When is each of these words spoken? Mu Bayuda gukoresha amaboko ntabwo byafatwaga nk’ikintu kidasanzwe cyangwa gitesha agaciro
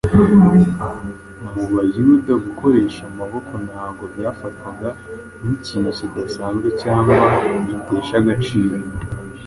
Mu 1.53 1.63
Bayuda 1.73 2.33
gukoresha 2.45 3.01
amaboko 3.11 3.53
ntabwo 3.67 4.03
byafatwaga 4.13 4.89
nk’ikintu 5.41 5.89
kidasanzwe 5.97 6.67
cyangwa 6.81 7.13
gitesha 7.67 8.13
agaciro 8.21 8.75